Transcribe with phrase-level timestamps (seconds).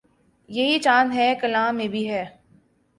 [0.49, 2.23] یہی چاند ہے کلاں میں بھی ہے